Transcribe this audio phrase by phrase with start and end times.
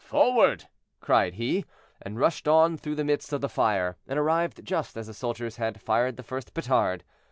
[0.03, 0.67] "Forward!"
[0.99, 1.63] cried he,
[2.01, 5.57] and rushed on through the midst of the fire, and arrived just as the soldiers
[5.57, 7.03] had fired the first petard.